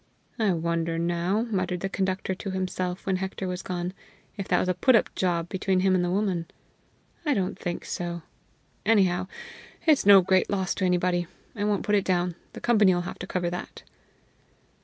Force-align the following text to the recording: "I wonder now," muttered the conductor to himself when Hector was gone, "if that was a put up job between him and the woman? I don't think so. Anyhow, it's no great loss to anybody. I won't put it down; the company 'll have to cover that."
"I 0.39 0.51
wonder 0.53 0.97
now," 0.97 1.43
muttered 1.51 1.81
the 1.81 1.87
conductor 1.87 2.33
to 2.33 2.49
himself 2.49 3.05
when 3.05 3.17
Hector 3.17 3.47
was 3.47 3.61
gone, 3.61 3.93
"if 4.35 4.47
that 4.47 4.59
was 4.59 4.67
a 4.67 4.73
put 4.73 4.95
up 4.95 5.13
job 5.13 5.47
between 5.47 5.81
him 5.81 5.93
and 5.93 6.03
the 6.03 6.09
woman? 6.09 6.47
I 7.23 7.35
don't 7.35 7.55
think 7.59 7.85
so. 7.85 8.23
Anyhow, 8.83 9.27
it's 9.85 10.03
no 10.03 10.21
great 10.23 10.49
loss 10.49 10.73
to 10.73 10.85
anybody. 10.85 11.27
I 11.55 11.65
won't 11.65 11.83
put 11.85 11.93
it 11.93 12.03
down; 12.03 12.33
the 12.53 12.59
company 12.61 12.95
'll 12.95 13.01
have 13.01 13.19
to 13.19 13.27
cover 13.27 13.51
that." 13.51 13.83